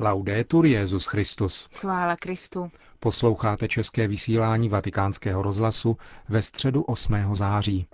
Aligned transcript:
Laudetur 0.00 0.66
Jezus 0.66 1.06
Christus. 1.06 1.68
Chvála 1.74 2.16
Kristu. 2.16 2.70
Posloucháte 3.00 3.68
české 3.68 4.08
vysílání 4.08 4.68
Vatikánského 4.68 5.42
rozhlasu 5.42 5.96
ve 6.28 6.42
středu 6.42 6.82
8. 6.82 7.14
září. 7.32 7.86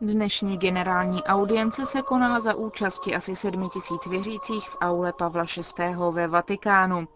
Dnešní 0.00 0.58
generální 0.58 1.22
audience 1.22 1.86
se 1.86 2.02
konala 2.02 2.40
za 2.40 2.54
účasti 2.54 3.14
asi 3.14 3.36
sedmi 3.36 3.68
tisíc 3.68 4.06
věřících 4.06 4.68
v 4.68 4.76
aule 4.80 5.12
Pavla 5.12 5.44
VI. 5.78 5.94
ve 6.10 6.28
Vatikánu. 6.28 7.08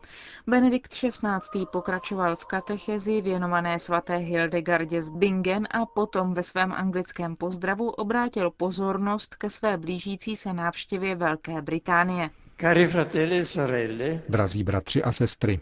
Benedikt 0.46 0.90
XVI. 0.92 1.66
pokračoval 1.72 2.36
v 2.36 2.44
katechezi 2.44 3.20
věnované 3.20 3.78
svaté 3.78 4.16
Hildegardě 4.16 5.02
z 5.02 5.10
Bingen 5.10 5.68
a 5.70 5.86
potom 5.86 6.34
ve 6.34 6.42
svém 6.42 6.72
anglickém 6.72 7.36
pozdravu 7.36 7.90
obrátil 7.90 8.50
pozornost 8.50 9.36
ke 9.36 9.50
své 9.50 9.76
blížící 9.76 10.36
se 10.36 10.52
návštěvě 10.52 11.14
Velké 11.16 11.62
Británie. 11.62 12.30
Cari 12.62 12.86
fratelli 12.86 13.38
e 13.38 13.44
sorelle, 13.44 14.22
Drazí 14.28 14.64
bratři 14.64 15.02
a 15.02 15.12
sestry, 15.12 15.60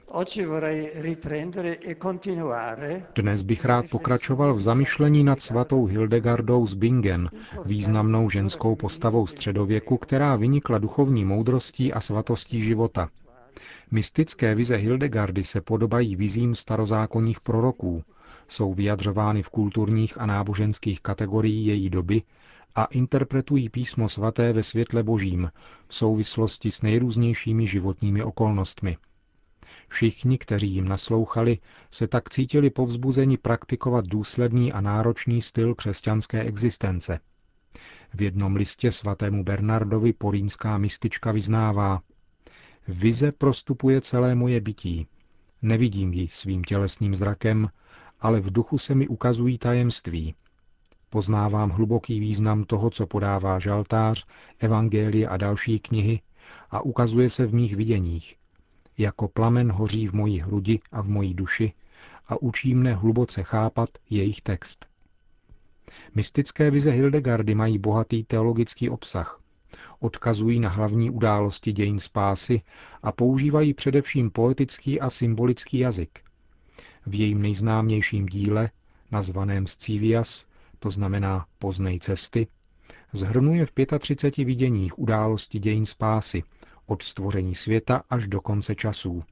e 1.81 3.03
dnes 3.15 3.43
bych 3.43 3.65
rád 3.65 3.89
pokračoval 3.91 4.55
v 4.55 4.61
zamyšlení 4.61 5.25
nad 5.25 5.41
svatou 5.41 5.87
Hildegardou 5.87 6.67
z 6.67 6.75
Bingen, 6.75 7.31
významnou 7.65 8.31
ženskou 8.31 8.77
postavou 8.77 9.27
středověku, 9.27 9.97
která 9.97 10.37
vynikla 10.37 10.79
duchovní 10.79 11.25
moudrostí 11.25 11.93
a 11.93 12.01
svatostí 12.01 12.63
života. 12.63 13.09
Mystické 13.91 14.55
vize 14.55 14.77
Hildegardy 14.77 15.43
se 15.43 15.61
podobají 15.61 16.17
vizím 16.17 16.55
starozákonních 16.55 17.41
proroků, 17.41 18.03
jsou 18.49 18.75
vyjadřovány 18.75 19.43
v 19.43 19.49
kulturních 19.51 20.21
a 20.21 20.27
náboženských 20.27 21.01
kategorií 21.01 21.67
její 21.67 21.91
doby 21.91 22.23
a 22.75 22.85
interpretují 22.85 23.69
písmo 23.69 24.09
svaté 24.09 24.53
ve 24.53 24.63
světle 24.63 25.03
božím 25.03 25.51
v 25.87 25.95
souvislosti 25.95 26.71
s 26.71 26.83
nejrůznějšími 26.83 27.67
životními 27.67 28.23
okolnostmi. 28.23 28.97
Všichni, 29.89 30.39
kteří 30.39 30.71
jim 30.71 30.89
naslouchali, 30.89 31.59
se 31.91 32.09
tak 32.09 32.31
cítili 32.31 32.71
povzbuzeni 32.71 33.37
praktikovat 33.37 34.07
důsledný 34.07 34.73
a 34.73 34.81
náročný 34.81 35.43
styl 35.43 35.75
křesťanské 35.75 36.43
existence. 36.43 37.21
V 38.15 38.23
jednom 38.23 38.57
listě 38.57 38.93
svatému 38.93 39.45
Bernardovi 39.45 40.13
porínská 40.13 40.79
mistička 40.79 41.33
vyznává 41.33 42.01
Vize 42.89 43.33
prostupuje 43.33 44.01
celé 44.01 44.35
moje 44.35 44.61
bytí. 44.61 45.07
Nevidím 45.63 46.13
ji 46.13 46.29
svým 46.29 46.65
tělesným 46.65 47.15
zrakem, 47.15 47.69
ale 48.21 48.41
v 48.41 48.53
duchu 48.53 48.79
se 48.79 48.95
mi 48.95 49.09
ukazují 49.09 49.59
tajemství, 49.59 50.35
Poznávám 51.11 51.71
hluboký 51.71 52.21
význam 52.21 52.65
toho, 52.65 52.91
co 52.91 53.07
podává 53.07 53.59
žaltář, 53.59 54.27
evangelie 54.59 55.29
a 55.29 55.37
další 55.37 55.79
knihy 55.79 56.21
a 56.71 56.81
ukazuje 56.81 57.31
se 57.31 57.47
v 57.47 57.55
mých 57.55 57.77
viděních. 57.77 58.37
Jako 58.99 59.29
plamen 59.29 59.73
hoří 59.73 60.07
v 60.07 60.13
mojí 60.13 60.41
hrudi 60.41 60.81
a 60.93 61.03
v 61.03 61.09
mojí 61.09 61.35
duši 61.35 61.73
a 62.27 62.43
učí 62.43 62.75
mne 62.75 62.95
hluboce 62.95 63.43
chápat 63.43 63.91
jejich 64.11 64.41
text. 64.41 64.87
Mystické 66.15 66.71
vize 66.71 66.91
Hildegardy 66.91 67.55
mají 67.55 67.79
bohatý 67.79 68.25
teologický 68.25 68.91
obsah. 68.91 69.41
Odkazují 70.01 70.61
na 70.61 70.69
hlavní 70.69 71.11
události 71.11 71.73
dějin 71.73 71.99
spásy 71.99 72.63
a 73.03 73.13
používají 73.13 73.75
především 73.75 74.31
poetický 74.31 75.01
a 75.01 75.11
symbolický 75.11 75.79
jazyk. 75.79 76.21
V 77.07 77.15
jejím 77.15 77.43
nejznámějším 77.43 78.27
díle, 78.27 78.71
nazvaném 79.11 79.67
Scivias, 79.67 80.47
to 80.81 80.91
znamená 80.91 81.47
poznej 81.59 81.99
cesty, 81.99 82.47
zhrnuje 83.13 83.67
v 83.67 83.73
35 83.99 84.45
viděních 84.45 84.99
události 84.99 85.59
dějin 85.59 85.87
spásy, 85.87 86.43
od 86.87 87.03
stvoření 87.03 87.55
světa 87.55 88.03
až 88.11 88.27
do 88.27 88.41
konce 88.41 88.75
časů. 88.75 89.23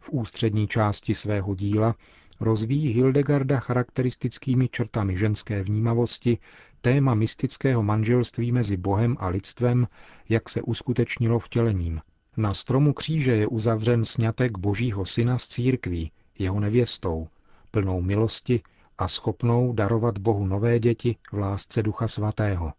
V 0.00 0.10
ústřední 0.10 0.68
části 0.68 1.14
svého 1.14 1.54
díla 1.54 1.94
rozvíjí 2.40 2.88
Hildegarda 2.88 3.60
charakteristickými 3.60 4.68
črtami 4.68 5.18
ženské 5.18 5.62
vnímavosti 5.62 6.38
téma 6.80 7.14
mystického 7.14 7.82
manželství 7.82 8.52
mezi 8.52 8.76
Bohem 8.76 9.16
a 9.20 9.28
lidstvem, 9.28 9.86
jak 10.28 10.48
se 10.48 10.62
uskutečnilo 10.62 11.38
vtělením. 11.38 12.00
Na 12.36 12.54
stromu 12.54 12.92
kříže 12.92 13.36
je 13.36 13.46
uzavřen 13.46 14.04
snětek 14.04 14.58
Božího 14.58 15.04
syna 15.04 15.38
z 15.38 15.46
církví, 15.46 16.12
jeho 16.38 16.60
nevěstou, 16.60 17.28
plnou 17.70 18.02
milosti, 18.02 18.62
a 18.98 19.08
schopnou 19.08 19.72
darovat 19.72 20.18
Bohu 20.18 20.46
nové 20.46 20.78
děti 20.78 21.16
v 21.32 21.38
lásce 21.38 21.82
Ducha 21.82 22.08
Svatého. 22.08 22.72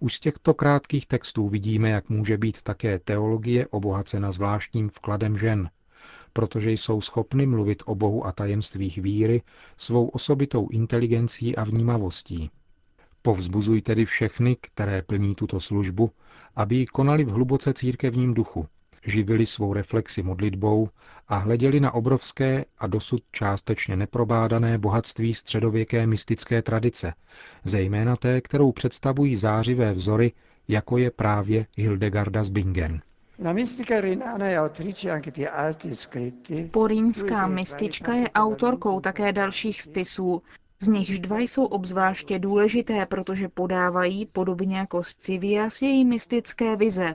Už 0.00 0.14
z 0.14 0.20
těchto 0.20 0.54
krátkých 0.54 1.06
textů 1.06 1.48
vidíme, 1.48 1.90
jak 1.90 2.08
může 2.08 2.38
být 2.38 2.62
také 2.62 2.98
teologie 2.98 3.66
obohacena 3.66 4.32
zvláštním 4.32 4.88
vkladem 4.88 5.36
žen, 5.38 5.70
protože 6.32 6.70
jsou 6.70 7.00
schopny 7.00 7.46
mluvit 7.46 7.82
o 7.86 7.94
Bohu 7.94 8.26
a 8.26 8.32
tajemstvích 8.32 8.98
víry 8.98 9.42
svou 9.76 10.08
osobitou 10.08 10.68
inteligencí 10.68 11.56
a 11.56 11.64
vnímavostí. 11.64 12.50
Povzbuzuj 13.22 13.82
tedy 13.82 14.04
všechny, 14.04 14.56
které 14.60 15.02
plní 15.02 15.34
tuto 15.34 15.60
službu, 15.60 16.10
aby 16.56 16.76
ji 16.76 16.86
konali 16.86 17.24
v 17.24 17.28
hluboce 17.28 17.74
církevním 17.74 18.34
duchu, 18.34 18.66
živili 19.06 19.46
svou 19.46 19.72
reflexi 19.72 20.22
modlitbou 20.22 20.88
a 21.28 21.36
hleděli 21.36 21.80
na 21.80 21.94
obrovské 21.94 22.64
a 22.78 22.86
dosud 22.86 23.22
částečně 23.32 23.96
neprobádané 23.96 24.78
bohatství 24.78 25.34
středověké 25.34 26.06
mystické 26.06 26.62
tradice, 26.62 27.12
zejména 27.64 28.16
té, 28.16 28.40
kterou 28.40 28.72
představují 28.72 29.36
zářivé 29.36 29.92
vzory, 29.92 30.32
jako 30.68 30.98
je 30.98 31.10
právě 31.10 31.66
Hildegarda 31.76 32.44
z 32.44 32.50
Bingen. 32.50 33.00
Porínská 36.70 37.46
mystička 37.46 38.12
je 38.14 38.30
autorkou 38.30 39.00
také 39.00 39.32
dalších 39.32 39.82
spisů, 39.82 40.42
z 40.80 40.88
nichž 40.88 41.18
dva 41.18 41.38
jsou 41.38 41.64
obzvláště 41.64 42.38
důležité, 42.38 43.06
protože 43.06 43.48
podávají, 43.48 44.26
podobně 44.26 44.76
jako 44.76 45.02
Scivias, 45.02 45.82
její 45.82 46.04
mystické 46.04 46.76
vize, 46.76 47.14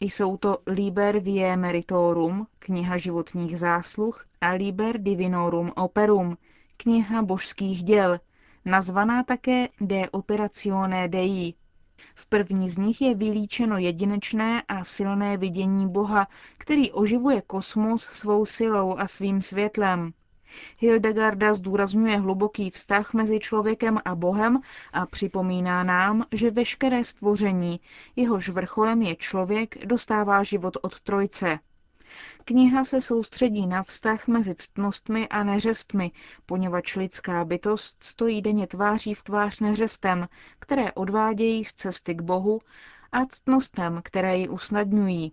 jsou 0.00 0.36
to 0.36 0.58
Liber 0.66 1.18
Vie 1.18 1.56
Meritorum, 1.56 2.46
kniha 2.58 2.96
životních 2.96 3.58
zásluh, 3.58 4.26
a 4.40 4.50
Liber 4.50 4.98
Divinorum 4.98 5.72
Operum, 5.76 6.36
kniha 6.76 7.22
božských 7.22 7.84
děl, 7.84 8.20
nazvaná 8.64 9.22
také 9.22 9.68
De 9.80 10.10
Operatione 10.10 11.08
Dei. 11.08 11.54
V 12.14 12.26
první 12.26 12.68
z 12.68 12.78
nich 12.78 13.00
je 13.00 13.14
vylíčeno 13.14 13.78
jedinečné 13.78 14.62
a 14.68 14.84
silné 14.84 15.36
vidění 15.36 15.88
Boha, 15.88 16.28
který 16.58 16.92
oživuje 16.92 17.42
kosmos 17.42 18.02
svou 18.02 18.46
silou 18.46 18.98
a 18.98 19.06
svým 19.06 19.40
světlem. 19.40 20.12
Hildegarda 20.78 21.54
zdůrazňuje 21.54 22.18
hluboký 22.18 22.70
vztah 22.70 23.14
mezi 23.14 23.40
člověkem 23.40 23.98
a 24.04 24.14
Bohem 24.14 24.60
a 24.92 25.06
připomíná 25.06 25.82
nám, 25.82 26.24
že 26.32 26.50
veškeré 26.50 27.04
stvoření, 27.04 27.80
jehož 28.16 28.48
vrcholem 28.48 29.02
je 29.02 29.16
člověk, 29.16 29.86
dostává 29.86 30.42
život 30.42 30.76
od 30.82 31.00
Trojce. 31.00 31.58
Kniha 32.44 32.84
se 32.84 33.00
soustředí 33.00 33.66
na 33.66 33.82
vztah 33.82 34.28
mezi 34.28 34.54
ctnostmi 34.54 35.28
a 35.28 35.44
neřestmi, 35.44 36.10
poněvadž 36.46 36.96
lidská 36.96 37.44
bytost 37.44 38.04
stojí 38.04 38.42
denně 38.42 38.66
tváří 38.66 39.14
v 39.14 39.22
tvář 39.22 39.60
neřestem, 39.60 40.28
které 40.58 40.92
odvádějí 40.92 41.64
z 41.64 41.72
cesty 41.72 42.14
k 42.14 42.22
Bohu 42.22 42.60
a 43.12 43.26
ctnostem, 43.26 44.00
které 44.04 44.38
ji 44.38 44.48
usnadňují. 44.48 45.32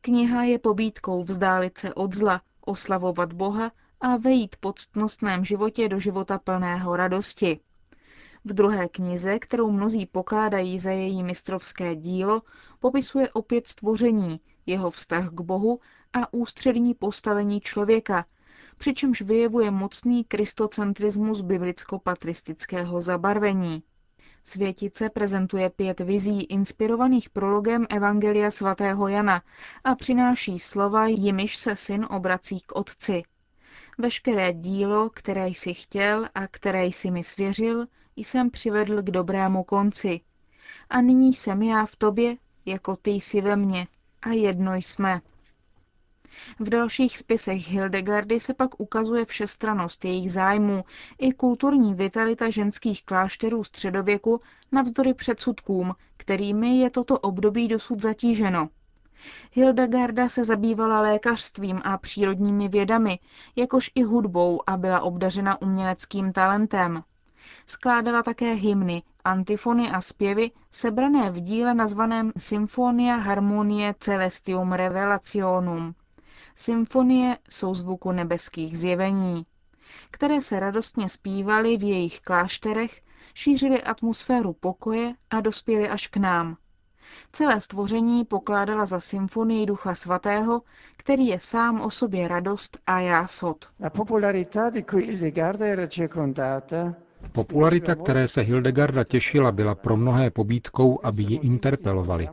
Kniha 0.00 0.42
je 0.42 0.58
pobídkou 0.58 1.24
vzdálit 1.24 1.78
se 1.78 1.94
od 1.94 2.12
zla, 2.12 2.40
oslavovat 2.60 3.32
Boha 3.32 3.70
a 4.00 4.16
vejít 4.16 4.56
po 4.56 4.72
ctnostném 4.72 5.44
životě 5.44 5.88
do 5.88 5.98
života 5.98 6.38
plného 6.38 6.96
radosti. 6.96 7.60
V 8.44 8.52
druhé 8.52 8.88
knize, 8.88 9.38
kterou 9.38 9.70
mnozí 9.70 10.06
pokládají 10.06 10.78
za 10.78 10.90
její 10.90 11.22
mistrovské 11.22 11.96
dílo, 11.96 12.42
popisuje 12.80 13.30
opět 13.32 13.68
stvoření, 13.68 14.40
jeho 14.66 14.90
vztah 14.90 15.28
k 15.28 15.40
Bohu 15.40 15.80
a 16.12 16.32
ústřední 16.32 16.94
postavení 16.94 17.60
člověka, 17.60 18.26
přičemž 18.76 19.22
vyjevuje 19.22 19.70
mocný 19.70 20.24
kristocentrismus 20.24 21.40
biblicko-patristického 21.40 23.00
zabarvení. 23.00 23.82
Světice 24.44 25.10
prezentuje 25.10 25.70
pět 25.70 26.00
vizí 26.00 26.42
inspirovaných 26.42 27.30
prologem 27.30 27.86
Evangelia 27.90 28.50
svatého 28.50 29.08
Jana 29.08 29.42
a 29.84 29.94
přináší 29.94 30.58
slova, 30.58 31.06
jimiž 31.06 31.56
se 31.56 31.76
syn 31.76 32.06
obrací 32.10 32.60
k 32.60 32.76
otci. 32.76 33.22
Veškeré 33.98 34.52
dílo, 34.52 35.10
které 35.10 35.48
jsi 35.48 35.74
chtěl 35.74 36.28
a 36.34 36.46
které 36.46 36.84
jsi 36.86 37.10
mi 37.10 37.22
svěřil, 37.22 37.86
jsem 38.16 38.50
přivedl 38.50 39.02
k 39.02 39.10
dobrému 39.10 39.64
konci. 39.64 40.20
A 40.90 41.00
nyní 41.00 41.32
jsem 41.32 41.62
já 41.62 41.86
v 41.86 41.96
tobě, 41.96 42.36
jako 42.66 42.96
ty 42.96 43.10
jsi 43.10 43.40
ve 43.40 43.56
mně, 43.56 43.86
a 44.22 44.28
jedno 44.28 44.74
jsme. 44.74 45.20
V 46.60 46.68
dalších 46.68 47.18
spisech 47.18 47.68
Hildegardy 47.68 48.40
se 48.40 48.54
pak 48.54 48.80
ukazuje 48.80 49.24
všestranost 49.24 50.04
jejich 50.04 50.32
zájmů 50.32 50.84
i 51.18 51.32
kulturní 51.32 51.94
vitalita 51.94 52.50
ženských 52.50 53.04
klášterů 53.04 53.64
středověku 53.64 54.40
navzdory 54.72 55.14
předsudkům, 55.14 55.94
kterými 56.16 56.78
je 56.78 56.90
toto 56.90 57.18
období 57.18 57.68
dosud 57.68 58.02
zatíženo. 58.02 58.68
Hildegarda 59.52 60.28
se 60.28 60.44
zabývala 60.44 61.00
lékařstvím 61.00 61.80
a 61.84 61.98
přírodními 61.98 62.68
vědami, 62.68 63.18
jakož 63.56 63.90
i 63.94 64.02
hudbou 64.02 64.60
a 64.66 64.76
byla 64.76 65.00
obdařena 65.00 65.62
uměleckým 65.62 66.32
talentem. 66.32 67.02
Skládala 67.66 68.22
také 68.22 68.52
hymny, 68.52 69.02
antifony 69.24 69.90
a 69.90 70.00
zpěvy 70.00 70.50
sebrané 70.70 71.30
v 71.30 71.40
díle 71.40 71.74
nazvaném 71.74 72.32
Symphonia 72.38 73.16
Harmonie 73.16 73.94
Celestium 73.98 74.72
Revelationum, 74.72 75.94
symfonie 76.54 77.38
souzvuku 77.50 78.12
nebeských 78.12 78.78
zjevení, 78.78 79.46
které 80.10 80.40
se 80.40 80.60
radostně 80.60 81.08
zpívaly 81.08 81.76
v 81.76 81.82
jejich 81.82 82.20
klášterech, 82.20 83.00
šířily 83.34 83.82
atmosféru 83.82 84.52
pokoje 84.52 85.14
a 85.30 85.40
dospěly 85.40 85.88
až 85.88 86.06
k 86.06 86.16
nám. 86.16 86.56
Celé 87.32 87.60
stvoření 87.60 88.24
pokládala 88.24 88.86
za 88.86 89.00
symfonii 89.00 89.66
Ducha 89.66 89.94
Svatého, 89.94 90.62
který 90.96 91.26
je 91.26 91.40
sám 91.40 91.80
o 91.80 91.90
sobě 91.90 92.28
radost 92.28 92.78
a 92.86 93.00
jásot. 93.00 93.68
Popularita, 97.32 97.94
které 97.94 98.28
se 98.28 98.40
Hildegarda 98.42 99.04
těšila, 99.04 99.52
byla 99.52 99.74
pro 99.74 99.96
mnohé 99.96 100.30
pobídkou, 100.30 101.00
aby 101.02 101.22
ji 101.22 101.36
interpelovali. 101.36 102.28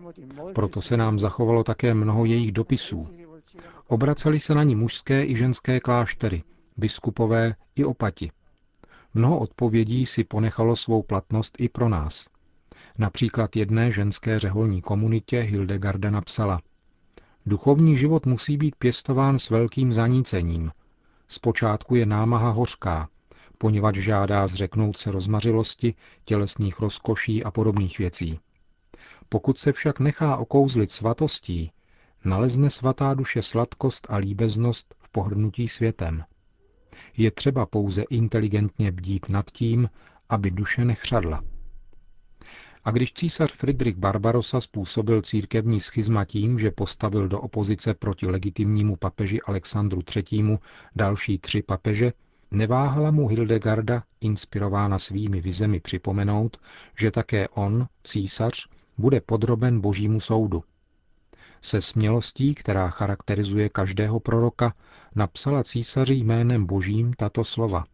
Proto 0.56 0.82
se 0.82 0.98
nám 0.98 1.20
zachovalo 1.20 1.64
také 1.64 1.94
mnoho 1.94 2.26
jejich 2.26 2.52
dopisů. 2.52 3.08
Obraceli 3.88 4.40
se 4.40 4.56
na 4.56 4.64
ní 4.64 4.76
mužské 4.76 5.26
i 5.26 5.36
ženské 5.36 5.80
kláštery, 5.80 6.44
biskupové 6.78 7.56
i 7.76 7.86
opati. 7.86 8.32
Mnoho 9.14 9.40
odpovědí 9.40 10.06
si 10.06 10.24
ponechalo 10.24 10.76
svou 10.76 11.02
platnost 11.04 11.56
i 11.60 11.70
pro 11.70 11.90
nás. 11.90 12.28
Například 12.98 13.56
jedné 13.56 13.92
ženské 13.92 14.40
řeholní 14.40 14.82
komunitě 14.82 15.42
Hildegarda 15.42 16.10
napsala 16.10 16.62
Duchovní 17.46 17.98
život 17.98 18.26
musí 18.26 18.58
být 18.58 18.76
pěstován 18.76 19.40
s 19.40 19.50
velkým 19.50 19.94
zanícením. 19.94 20.72
Zpočátku 21.28 21.96
je 21.96 22.06
námaha 22.06 22.50
hořká, 22.50 23.10
poněvadž 23.58 23.98
žádá 23.98 24.48
zřeknout 24.48 24.98
se 24.98 25.12
rozmařilosti, 25.12 25.94
tělesných 26.26 26.80
rozkoší 26.80 27.44
a 27.44 27.52
podobných 27.52 28.00
věcí. 28.00 28.40
Pokud 29.30 29.58
se 29.58 29.72
však 29.72 30.00
nechá 30.00 30.38
okouzlit 30.38 30.92
svatostí, 30.92 31.72
nalezne 32.26 32.70
svatá 32.70 33.14
duše 33.14 33.42
sladkost 33.42 34.08
a 34.10 34.16
líbeznost 34.16 34.96
v 35.00 35.10
pohrnutí 35.10 35.68
světem. 35.68 36.24
Je 37.18 37.32
třeba 37.32 37.66
pouze 37.66 38.02
inteligentně 38.02 38.92
bdít 38.92 39.30
nad 39.30 39.52
tím, 39.52 39.90
aby 40.30 40.52
duše 40.52 40.86
nechřadla. 40.86 41.44
A 42.84 42.92
když 42.92 43.14
císař 43.14 43.52
Friedrich 43.54 43.96
Barbarossa 43.96 44.62
způsobil 44.62 45.22
církevní 45.22 45.80
schizma 45.80 46.26
tím, 46.26 46.60
že 46.60 46.72
postavil 46.72 47.28
do 47.28 47.42
opozice 47.42 47.94
proti 47.94 48.28
legitimnímu 48.28 48.96
papeži 48.96 49.42
Alexandru 49.42 50.02
III. 50.16 50.58
další 50.96 51.38
tři 51.38 51.62
papeže, 51.62 52.14
neváhala 52.52 53.12
mu 53.12 53.28
Hildegarda, 53.28 54.04
inspirována 54.22 55.00
svými 55.00 55.42
vizemi, 55.42 55.80
připomenout, 55.80 56.58
že 57.00 57.12
také 57.12 57.48
on, 57.50 57.88
císař, 58.04 58.68
bude 58.98 59.22
podroben 59.22 59.82
božímu 59.82 60.20
soudu. 60.20 60.64
Se 61.62 61.82
smělostí, 61.82 62.56
která 62.56 62.90
charakterizuje 62.90 63.70
každého 63.70 64.20
proroka, 64.20 64.74
napsala 65.16 65.64
císaři 65.64 66.14
jménem 66.14 66.66
božím 66.66 67.14
tato 67.14 67.44
slova. 67.44 67.86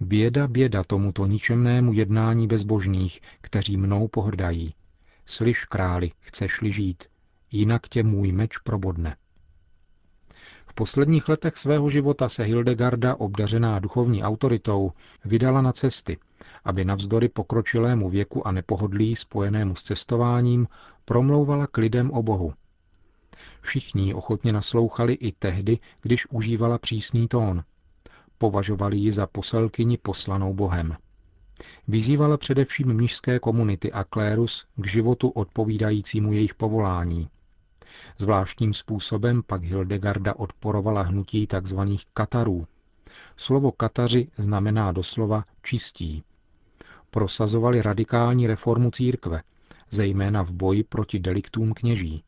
Běda, 0.00 0.48
běda 0.48 0.84
tomuto 0.84 1.26
ničemnému 1.26 1.92
jednání 1.92 2.46
bezbožných, 2.46 3.20
kteří 3.40 3.76
mnou 3.76 4.08
pohrdají. 4.08 4.74
Slyš, 5.26 5.64
králi, 5.64 6.10
chceš-li 6.20 6.72
žít, 6.72 7.04
jinak 7.52 7.88
tě 7.88 8.02
můj 8.02 8.32
meč 8.32 8.58
probodne. 8.58 9.16
V 10.66 10.74
posledních 10.74 11.28
letech 11.28 11.56
svého 11.56 11.90
života 11.90 12.28
se 12.28 12.44
Hildegarda, 12.44 13.14
obdařená 13.14 13.78
duchovní 13.78 14.22
autoritou, 14.24 14.92
vydala 15.24 15.62
na 15.62 15.72
cesty, 15.72 16.18
aby 16.64 16.84
navzdory 16.84 17.28
pokročilému 17.28 18.08
věku 18.08 18.46
a 18.46 18.52
nepohodlí 18.52 19.16
spojenému 19.16 19.74
s 19.74 19.82
cestováním 19.82 20.68
promlouvala 21.04 21.66
k 21.66 21.76
lidem 21.76 22.10
o 22.10 22.22
Bohu. 22.22 22.54
Všichni 23.60 24.14
ochotně 24.14 24.52
naslouchali 24.52 25.12
i 25.12 25.32
tehdy, 25.32 25.78
když 26.02 26.26
užívala 26.30 26.78
přísný 26.78 27.28
tón. 27.28 27.64
Považovali 28.38 28.96
ji 28.96 29.12
za 29.12 29.26
poselkyni 29.26 29.98
poslanou 29.98 30.54
Bohem. 30.54 30.96
Vyzývala 31.88 32.36
především 32.36 32.94
mnižské 32.94 33.38
komunity 33.38 33.92
a 33.92 34.04
klérus 34.04 34.66
k 34.76 34.86
životu 34.86 35.28
odpovídajícímu 35.28 36.32
jejich 36.32 36.54
povolání. 36.54 37.28
Zvláštním 38.18 38.74
způsobem 38.74 39.42
pak 39.46 39.64
Hildegarda 39.64 40.34
odporovala 40.34 41.02
hnutí 41.02 41.46
tzv. 41.46 41.80
katarů. 42.14 42.66
Slovo 43.36 43.72
kataři 43.72 44.28
znamená 44.38 44.92
doslova 44.92 45.44
čistí. 45.62 46.24
Prosazovali 47.10 47.82
radikální 47.82 48.46
reformu 48.46 48.90
církve, 48.90 49.42
zejména 49.90 50.44
v 50.44 50.50
boji 50.50 50.84
proti 50.84 51.18
deliktům 51.18 51.74
kněží. 51.74 52.24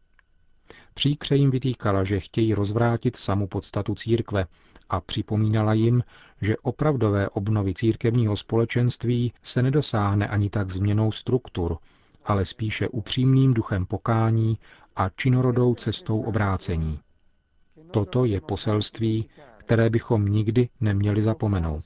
Příkře 0.94 1.37
jim 1.37 1.50
vytýkala, 1.50 2.05
že 2.05 2.20
chtějí 2.20 2.55
rozvrátit 2.55 3.17
samu 3.17 3.47
podstatu 3.47 3.94
církve 3.94 4.47
a 4.91 5.00
připomínala 5.00 5.73
jim, 5.73 6.03
že 6.41 6.56
opravdové 6.56 7.29
obnovy 7.29 7.75
církevního 7.75 8.37
společenství 8.37 9.33
se 9.43 9.62
nedosáhne 9.62 10.29
ani 10.29 10.50
tak 10.50 10.71
změnou 10.71 11.12
struktur, 11.12 11.79
ale 12.25 12.44
spíše 12.44 12.88
upřímným 12.88 13.55
duchem 13.55 13.87
pokání 13.87 14.59
a 14.97 15.09
činorodou 15.09 15.75
cestou 15.75 16.21
obrácení. 16.21 17.00
Toto 17.91 18.25
je 18.25 18.41
poselství, 18.41 19.29
které 19.56 19.91
bychom 19.91 20.29
nikdy 20.29 20.69
neměli 20.81 21.23
zapomenout. 21.23 21.82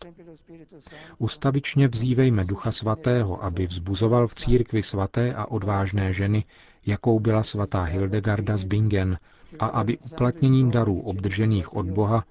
Ustavičně 1.19 1.88
vzívejme 1.88 2.44
Ducha 2.44 2.73
Svatého, 2.73 3.44
aby 3.44 3.67
vzbuzoval 3.67 4.26
v 4.29 4.35
církvi 4.35 4.82
svaté 4.82 5.35
a 5.35 5.46
odvážné 5.46 6.12
ženy, 6.12 6.44
jakou 6.87 7.20
byla 7.20 7.43
svatá 7.43 7.82
Hildegarda 7.82 8.56
z 8.56 8.64
Bingen, 8.64 9.19
a 9.58 9.67
aby 9.67 9.99
uplatněním 9.99 10.70
darů 10.70 11.00
obdržených 11.00 11.76
od 11.76 11.87
Boha 11.87 12.25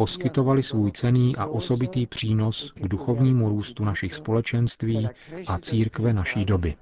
poskytovali 0.00 0.62
svůj 0.62 0.92
cený 0.92 1.36
a 1.36 1.46
osobitý 1.46 2.06
přínos 2.06 2.72
k 2.74 2.88
duchovnímu 2.88 3.48
růstu 3.48 3.84
našich 3.84 4.14
společenství 4.14 5.08
a 5.46 5.58
církve 5.58 6.12
naší 6.12 6.44
doby. 6.44 6.76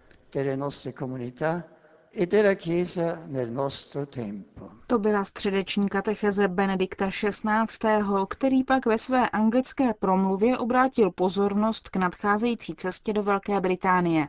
To 4.86 4.98
byla 4.98 5.24
středeční 5.24 5.88
katecheze 5.88 6.48
Benedikta 6.48 7.08
XVI., 7.10 7.90
který 8.28 8.64
pak 8.64 8.86
ve 8.86 8.98
své 8.98 9.28
anglické 9.30 9.94
promluvě 9.94 10.58
obrátil 10.58 11.10
pozornost 11.10 11.88
k 11.88 11.96
nadcházející 11.96 12.74
cestě 12.74 13.12
do 13.12 13.22
Velké 13.22 13.60
Británie. 13.60 14.28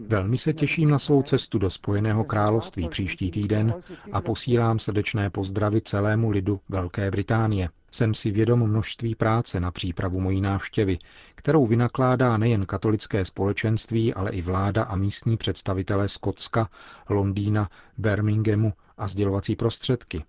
Velmi 0.00 0.38
se 0.38 0.52
těším 0.52 0.90
na 0.90 0.98
svou 0.98 1.22
cestu 1.22 1.58
do 1.58 1.70
Spojeného 1.70 2.24
království 2.24 2.88
příští 2.88 3.30
týden 3.30 3.74
a 4.12 4.20
posílám 4.20 4.78
srdečné 4.78 5.30
pozdravy 5.30 5.80
celému 5.80 6.30
lidu 6.30 6.60
Velké 6.68 7.10
Británie. 7.10 7.68
Jsem 7.90 8.14
si 8.14 8.30
vědom 8.30 8.68
množství 8.68 9.14
práce 9.14 9.60
na 9.60 9.70
přípravu 9.70 10.20
mojí 10.20 10.40
návštěvy, 10.40 10.98
kterou 11.34 11.66
vynakládá 11.66 12.36
nejen 12.36 12.66
katolické 12.66 13.24
společenství, 13.24 14.14
ale 14.14 14.30
i 14.30 14.42
vláda 14.42 14.82
a 14.82 14.96
místní 14.96 15.36
představitelé 15.36 16.08
Skotska, 16.08 16.68
Londýna, 17.08 17.68
Birminghamu 17.98 18.72
a 18.98 19.08
sdělovací 19.08 19.56
prostředky. 19.56 20.24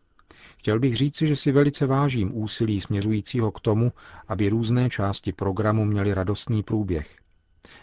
Chtěl 0.57 0.79
bych 0.79 0.97
říci, 0.97 1.27
že 1.27 1.35
si 1.35 1.51
velice 1.51 1.85
vážím 1.85 2.37
úsilí 2.37 2.81
směřujícího 2.81 3.51
k 3.51 3.59
tomu, 3.59 3.91
aby 4.27 4.49
různé 4.49 4.89
části 4.89 5.31
programu 5.31 5.85
měly 5.85 6.13
radostný 6.13 6.63
průběh. 6.63 7.15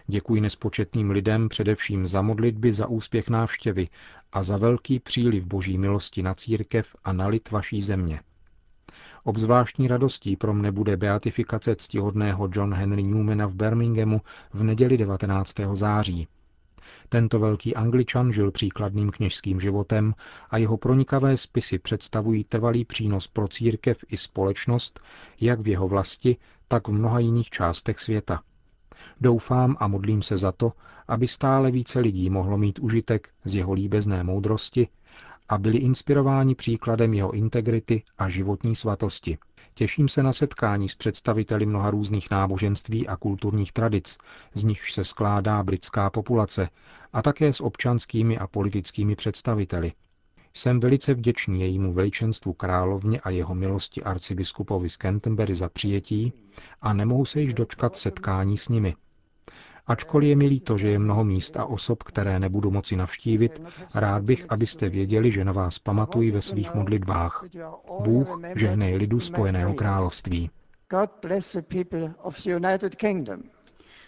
Děkuji 0.06 0.40
nespočetným 0.40 1.10
lidem 1.10 1.48
především 1.48 2.06
za 2.06 2.22
modlitby 2.22 2.72
za 2.72 2.86
úspěch 2.86 3.28
návštěvy 3.28 3.86
a 4.32 4.42
za 4.42 4.56
velký 4.56 4.98
příliv 5.00 5.46
boží 5.46 5.78
milosti 5.78 6.22
na 6.22 6.34
církev 6.34 6.96
a 7.04 7.12
na 7.12 7.26
lid 7.26 7.50
vaší 7.50 7.82
země. 7.82 8.20
Obzvláštní 9.24 9.88
radostí 9.88 10.36
pro 10.36 10.54
mne 10.54 10.72
bude 10.72 10.96
beatifikace 10.96 11.76
ctihodného 11.76 12.48
John 12.52 12.74
Henry 12.74 13.02
Newmana 13.02 13.46
v 13.46 13.54
Birminghamu 13.54 14.20
v 14.52 14.62
neděli 14.62 14.98
19. 14.98 15.54
září. 15.74 16.28
Tento 17.08 17.38
velký 17.38 17.76
angličan 17.76 18.32
žil 18.32 18.50
příkladným 18.50 19.10
kněžským 19.10 19.60
životem 19.60 20.14
a 20.50 20.56
jeho 20.56 20.76
pronikavé 20.76 21.36
spisy 21.36 21.78
představují 21.78 22.44
trvalý 22.44 22.84
přínos 22.84 23.28
pro 23.28 23.48
církev 23.48 24.04
i 24.08 24.16
společnost, 24.16 25.00
jak 25.40 25.60
v 25.60 25.68
jeho 25.68 25.88
vlasti, 25.88 26.36
tak 26.68 26.88
v 26.88 26.92
mnoha 26.92 27.18
jiných 27.18 27.50
částech 27.50 28.00
světa. 28.00 28.42
Doufám 29.20 29.76
a 29.80 29.88
modlím 29.88 30.22
se 30.22 30.38
za 30.38 30.52
to, 30.52 30.72
aby 31.08 31.28
stále 31.28 31.70
více 31.70 32.00
lidí 32.00 32.30
mohlo 32.30 32.58
mít 32.58 32.78
užitek 32.78 33.28
z 33.44 33.54
jeho 33.54 33.72
líbezné 33.72 34.24
moudrosti 34.24 34.88
a 35.50 35.58
byli 35.58 35.78
inspirováni 35.78 36.54
příkladem 36.54 37.14
jeho 37.14 37.30
integrity 37.32 38.02
a 38.18 38.28
životní 38.28 38.76
svatosti. 38.76 39.38
Těším 39.74 40.08
se 40.08 40.22
na 40.22 40.32
setkání 40.32 40.88
s 40.88 40.94
představiteli 40.94 41.66
mnoha 41.66 41.90
různých 41.90 42.30
náboženství 42.30 43.08
a 43.08 43.16
kulturních 43.16 43.72
tradic, 43.72 44.18
z 44.54 44.64
nichž 44.64 44.92
se 44.92 45.04
skládá 45.04 45.62
britská 45.62 46.10
populace, 46.10 46.68
a 47.12 47.22
také 47.22 47.52
s 47.52 47.60
občanskými 47.60 48.38
a 48.38 48.46
politickými 48.46 49.16
představiteli. 49.16 49.92
Jsem 50.54 50.80
velice 50.80 51.14
vděčný 51.14 51.60
jejímu 51.60 51.92
veličenstvu 51.92 52.52
královně 52.52 53.20
a 53.20 53.30
jeho 53.30 53.54
milosti 53.54 54.02
arcibiskupovi 54.02 54.88
z 54.88 54.96
Canterbury 54.96 55.54
za 55.54 55.68
přijetí 55.68 56.32
a 56.80 56.92
nemohu 56.92 57.24
se 57.24 57.40
již 57.40 57.54
dočkat 57.54 57.96
setkání 57.96 58.56
s 58.56 58.68
nimi. 58.68 58.94
Ačkoliv 59.90 60.28
je 60.28 60.36
mi 60.36 60.46
líto, 60.46 60.78
že 60.78 60.88
je 60.88 60.98
mnoho 60.98 61.24
míst 61.24 61.56
a 61.56 61.64
osob, 61.64 62.02
které 62.02 62.38
nebudu 62.38 62.70
moci 62.70 62.96
navštívit, 62.96 63.62
rád 63.94 64.22
bych, 64.22 64.46
abyste 64.48 64.88
věděli, 64.88 65.30
že 65.30 65.44
na 65.44 65.52
vás 65.52 65.78
pamatuji 65.78 66.30
ve 66.30 66.42
svých 66.42 66.74
modlitbách. 66.74 67.44
Bůh 68.00 68.40
žehnej 68.54 68.96
lidu 68.96 69.20
Spojeného 69.20 69.74
království. 69.74 70.50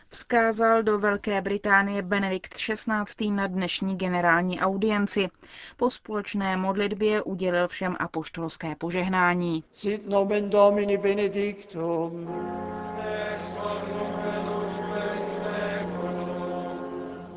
Vzkázal 0.08 0.82
do 0.82 0.98
Velké 0.98 1.40
Británie 1.40 2.02
Benedikt 2.02 2.54
XVI. 2.54 3.30
na 3.30 3.46
dnešní 3.46 3.96
generální 3.96 4.60
audienci. 4.60 5.28
Po 5.76 5.90
společné 5.90 6.56
modlitbě 6.56 7.22
udělil 7.22 7.68
všem 7.68 7.96
apoštolské 7.98 8.74
požehnání. 8.74 9.64
Sit 9.72 10.08
nomen 10.08 10.50
Domini 10.50 10.98
benedictum. 10.98 12.28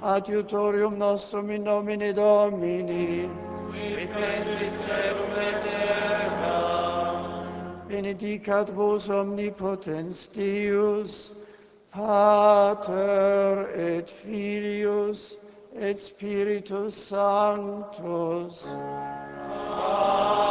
Adiutorium 0.06 0.98
nostrum 0.98 1.50
in 1.50 1.64
nomine 1.64 2.14
Domini, 2.14 3.30
qui 3.72 4.08
fecit 4.14 4.74
celum 4.86 5.34
et 5.38 5.64
terra, 5.64 6.62
benedicat 7.88 8.70
vos 8.70 9.10
omnipotens 9.10 10.28
Deus, 10.28 11.32
Pater 11.92 13.68
et 13.74 14.10
Filius 14.10 15.38
et 15.76 16.00
Spiritus 16.00 16.96
Sanctus. 16.96 18.68
Amen. 19.74 20.46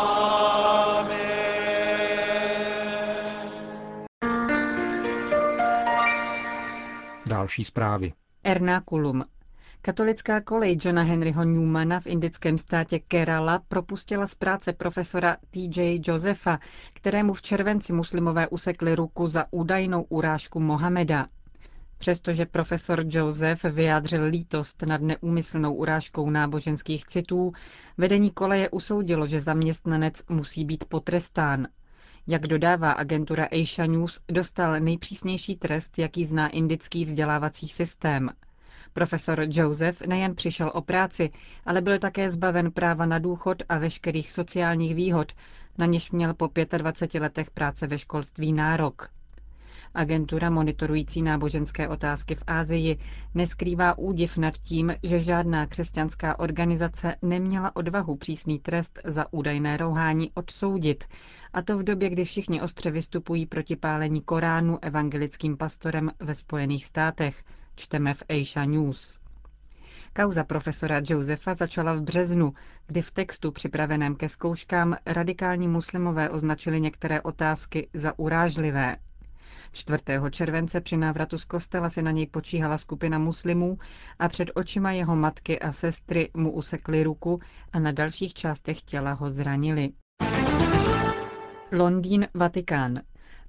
Další 7.26 7.64
zprávy. 7.64 8.12
Ernakulum. 8.44 9.24
Katolická 9.86 10.40
kolej 10.40 10.78
Johna 10.84 11.02
Henryho 11.02 11.44
Newmana 11.44 12.00
v 12.00 12.06
indickém 12.06 12.58
státě 12.58 12.98
Kerala 12.98 13.58
propustila 13.68 14.26
z 14.26 14.34
práce 14.34 14.72
profesora 14.72 15.36
T.J. 15.50 16.00
Josefa, 16.06 16.58
kterému 16.92 17.32
v 17.32 17.42
červenci 17.42 17.92
muslimové 17.92 18.48
usekli 18.48 18.94
ruku 18.94 19.26
za 19.26 19.44
údajnou 19.50 20.02
urážku 20.02 20.60
Mohameda. 20.60 21.26
Přestože 21.98 22.46
profesor 22.46 23.04
Joseph 23.08 23.64
vyjádřil 23.64 24.24
lítost 24.24 24.82
nad 24.82 25.00
neúmyslnou 25.00 25.74
urážkou 25.74 26.30
náboženských 26.30 27.06
citů, 27.06 27.52
vedení 27.98 28.30
koleje 28.30 28.70
usoudilo, 28.70 29.26
že 29.26 29.40
zaměstnanec 29.40 30.22
musí 30.28 30.64
být 30.64 30.84
potrestán. 30.84 31.68
Jak 32.26 32.46
dodává 32.46 32.92
agentura 32.92 33.48
Asia 33.52 33.86
News, 33.86 34.20
dostal 34.28 34.80
nejpřísnější 34.80 35.56
trest, 35.56 35.98
jaký 35.98 36.24
zná 36.24 36.48
indický 36.48 37.04
vzdělávací 37.04 37.68
systém. 37.68 38.30
Profesor 38.94 39.46
Joseph 39.48 40.00
nejen 40.06 40.34
přišel 40.34 40.70
o 40.74 40.80
práci, 40.82 41.30
ale 41.66 41.80
byl 41.80 41.98
také 41.98 42.30
zbaven 42.30 42.72
práva 42.72 43.06
na 43.06 43.18
důchod 43.18 43.62
a 43.68 43.78
veškerých 43.78 44.30
sociálních 44.30 44.94
výhod, 44.94 45.32
na 45.78 45.86
něž 45.86 46.10
měl 46.10 46.34
po 46.34 46.50
25 46.76 47.20
letech 47.20 47.50
práce 47.50 47.86
ve 47.86 47.98
školství 47.98 48.52
nárok. 48.52 49.08
Agentura 49.94 50.50
monitorující 50.50 51.22
náboženské 51.22 51.88
otázky 51.88 52.34
v 52.34 52.42
Ázii 52.46 52.98
neskrývá 53.34 53.98
údiv 53.98 54.36
nad 54.38 54.58
tím, 54.58 54.94
že 55.02 55.20
žádná 55.20 55.66
křesťanská 55.66 56.38
organizace 56.38 57.16
neměla 57.22 57.76
odvahu 57.76 58.16
přísný 58.16 58.58
trest 58.58 58.98
za 59.04 59.32
údajné 59.32 59.76
rouhání 59.76 60.30
odsoudit, 60.34 61.04
a 61.52 61.62
to 61.62 61.78
v 61.78 61.82
době, 61.82 62.10
kdy 62.10 62.24
všichni 62.24 62.62
ostře 62.62 62.90
vystupují 62.90 63.46
proti 63.46 63.76
pálení 63.76 64.20
Koránu 64.20 64.78
evangelickým 64.82 65.56
pastorem 65.56 66.10
ve 66.20 66.34
Spojených 66.34 66.84
státech, 66.84 67.44
čteme 67.76 68.14
v 68.14 68.22
Asia 68.28 68.64
News. 68.64 69.20
Kauza 70.16 70.44
profesora 70.44 71.00
Josefa 71.04 71.54
začala 71.54 71.94
v 71.94 72.00
březnu, 72.02 72.54
kdy 72.86 73.02
v 73.02 73.10
textu 73.10 73.52
připraveném 73.52 74.14
ke 74.16 74.28
zkouškám 74.28 74.96
radikální 75.06 75.68
muslimové 75.68 76.30
označili 76.30 76.80
některé 76.80 77.20
otázky 77.22 77.88
za 77.94 78.18
urážlivé. 78.18 78.96
4. 79.72 79.98
července 80.30 80.80
při 80.80 80.96
návratu 80.96 81.38
z 81.38 81.44
kostela 81.44 81.90
se 81.90 82.02
na 82.02 82.10
něj 82.10 82.26
počíhala 82.26 82.78
skupina 82.78 83.18
muslimů 83.18 83.78
a 84.18 84.28
před 84.28 84.50
očima 84.54 84.92
jeho 84.92 85.16
matky 85.16 85.58
a 85.58 85.72
sestry 85.72 86.30
mu 86.34 86.52
usekli 86.52 87.02
ruku 87.02 87.40
a 87.72 87.78
na 87.78 87.92
dalších 87.92 88.34
částech 88.34 88.82
těla 88.82 89.12
ho 89.12 89.30
zranili. 89.30 89.90
Londýn, 91.72 92.26
Vatikán. 92.34 93.00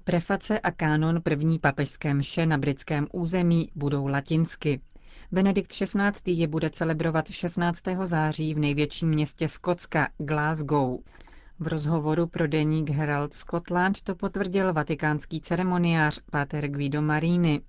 Preface 0.08 0.60
a 0.60 0.72
kánon 0.72 1.22
první 1.22 1.60
papežské 1.60 2.14
mše 2.14 2.46
na 2.46 2.58
britském 2.58 3.08
území 3.14 3.72
budou 3.76 4.08
latinsky. 4.08 4.82
Benedikt 5.32 5.72
XVI. 5.74 6.32
je 6.32 6.48
bude 6.48 6.70
celebrovat 6.70 7.30
16. 7.32 7.82
září 8.04 8.54
v 8.54 8.60
největším 8.60 9.10
městě 9.10 9.48
Skotska, 9.48 10.08
Glasgow. 10.18 10.98
V 11.60 11.68
rozhovoru 11.68 12.28
pro 12.28 12.48
deník 12.48 12.90
Herald 12.90 13.34
Scotland 13.34 14.02
to 14.02 14.16
potvrdil 14.16 14.74
vatikánský 14.74 15.42
ceremoniář 15.42 16.20
Pater 16.32 16.68
Guido 16.68 17.02
Marini. 17.02 17.62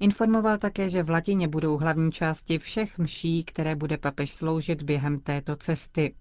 Informoval 0.00 0.58
také, 0.58 0.88
že 0.88 1.02
v 1.02 1.10
latině 1.10 1.48
budou 1.48 1.76
hlavní 1.76 2.12
části 2.12 2.58
všech 2.58 2.98
mší, 2.98 3.44
které 3.44 3.76
bude 3.76 3.98
papež 3.98 4.30
sloužit 4.30 4.82
během 4.82 5.20
této 5.20 5.56
cesty. 5.56 6.14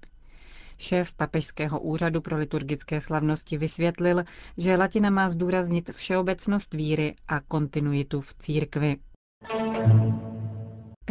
Šéf 0.77 1.13
Papežského 1.13 1.79
úřadu 1.79 2.21
pro 2.21 2.37
liturgické 2.37 3.01
slavnosti 3.01 3.57
vysvětlil, 3.57 4.23
že 4.57 4.75
latina 4.75 5.09
má 5.09 5.29
zdůraznit 5.29 5.89
všeobecnost 5.89 6.73
víry 6.73 7.15
a 7.27 7.39
kontinuitu 7.39 8.21
v 8.21 8.33
církvi. 8.33 8.97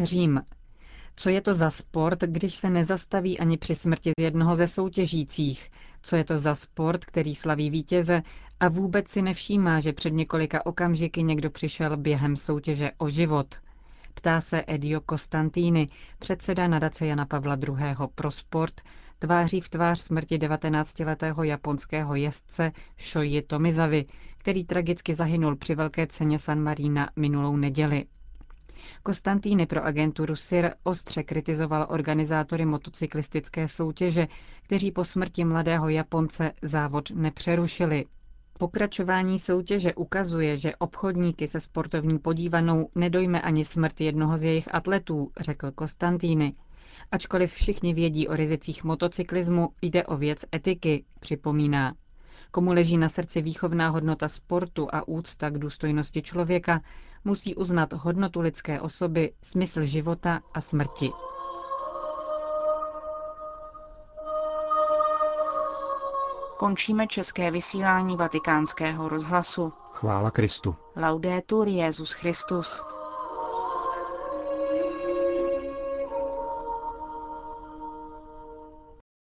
Řím. 0.03 0.41
Co 1.17 1.31
je 1.31 1.41
to 1.41 1.55
za 1.55 1.71
sport, 1.71 2.21
když 2.21 2.55
se 2.55 2.71
nezastaví 2.71 3.39
ani 3.39 3.59
při 3.59 3.75
smrti 3.75 4.13
z 4.19 4.23
jednoho 4.23 4.57
ze 4.57 4.67
soutěžících? 4.67 5.71
Co 6.03 6.17
je 6.17 6.25
to 6.25 6.39
za 6.39 6.55
sport, 6.55 7.05
který 7.05 7.35
slaví 7.35 7.71
vítěze 7.71 8.23
a 8.61 8.69
vůbec 8.69 9.09
si 9.09 9.23
nevšímá, 9.23 9.81
že 9.81 9.93
před 9.93 10.11
několika 10.11 10.67
okamžiky 10.67 11.23
někdo 11.23 11.51
přišel 11.51 11.97
během 11.97 12.37
soutěže 12.37 12.91
o 12.99 13.09
život? 13.09 13.55
Ptá 14.15 14.41
se 14.41 14.65
Edio 14.67 15.01
Costantini, 15.11 15.87
předseda 16.19 16.69
nadace 16.69 17.07
Jana 17.07 17.27
Pavla 17.27 17.55
II. 17.69 17.95
pro 18.15 18.31
sport, 18.31 18.81
tváří 19.19 19.61
v 19.61 19.69
tvář 19.69 20.01
smrti 20.01 20.39
19-letého 20.39 21.43
japonského 21.43 22.15
jezdce 22.15 22.73
Shoji 23.01 23.43
Tomizavi, 23.43 24.07
který 24.39 24.65
tragicky 24.65 25.15
zahynul 25.15 25.57
při 25.57 25.75
velké 25.75 26.07
ceně 26.07 26.39
San 26.39 26.63
Marina 26.63 27.11
minulou 27.17 27.57
neděli. 27.57 28.05
Konstantíny 29.03 29.67
pro 29.67 29.85
agenturu 29.85 30.37
SIR 30.37 30.75
ostře 30.83 31.23
kritizoval 31.23 31.87
organizátory 31.91 32.65
motocyklistické 32.65 33.69
soutěže, 33.69 34.27
kteří 34.63 34.93
po 34.93 35.05
smrti 35.05 35.45
mladého 35.45 35.89
Japonce 35.89 36.53
závod 36.63 37.11
nepřerušili. 37.11 38.05
Pokračování 38.59 39.39
soutěže 39.39 39.95
ukazuje, 39.95 40.57
že 40.57 40.77
obchodníky 40.77 41.49
se 41.49 41.61
sportovní 41.61 42.19
podívanou 42.19 42.89
nedojme 42.95 43.41
ani 43.43 43.65
smrt 43.65 44.01
jednoho 44.01 44.39
z 44.39 44.45
jejich 44.45 44.75
atletů, 44.75 45.31
řekl 45.41 45.71
Konstantíny. 45.71 46.55
Ačkoliv 47.13 47.53
všichni 47.53 47.95
vědí 47.95 48.29
o 48.29 48.37
rizicích 48.37 48.85
motocyklismu, 48.85 49.69
jde 49.83 50.05
o 50.05 50.17
věc 50.17 50.45
etiky, 50.55 51.05
připomíná. 51.21 51.95
Komu 52.51 52.73
leží 52.73 52.99
na 52.99 53.09
srdci 53.09 53.43
výchovná 53.43 53.89
hodnota 53.89 54.29
sportu 54.29 54.89
a 54.93 55.09
úcta 55.09 55.51
k 55.51 55.59
důstojnosti 55.59 56.23
člověka, 56.23 56.81
musí 57.25 57.55
uznat 57.55 57.93
hodnotu 57.93 58.41
lidské 58.41 58.81
osoby, 58.81 59.33
smysl 59.43 59.85
života 59.85 60.41
a 60.55 60.61
smrti. 60.61 61.11
Končíme 66.59 67.07
české 67.07 67.51
vysílání 67.51 68.17
vatikánského 68.17 69.09
rozhlasu. 69.09 69.73
Chvála 69.93 70.31
Kristu. 70.31 70.77
Laudetur 70.97 71.69
Jezus 71.69 72.13
Christus. 72.13 72.83